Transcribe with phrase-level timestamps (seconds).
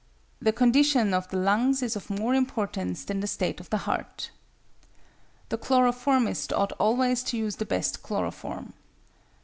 [0.41, 4.31] The condition of the lungs is of more importance than the state of the heart.
[5.49, 8.73] The chloroformist ought always to use the best chloroform.